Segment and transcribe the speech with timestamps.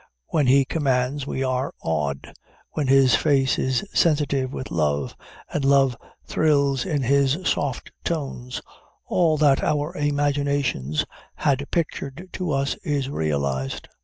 [0.29, 2.33] When he commands, we are awed;
[2.71, 5.15] when his face is sensitive with love
[5.53, 8.61] and love thrills in his soft tones,
[9.05, 13.87] all that our imaginations had pictured to us is realized.